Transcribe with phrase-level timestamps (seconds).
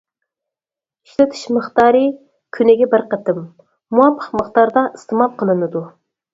[1.07, 2.01] ئىشلىتىش مىقدارى:
[2.59, 5.89] كۈنىگە بىر قېتىم، مۇۋاپىق مىقداردا ئىستېمال قىلىنىدۇ.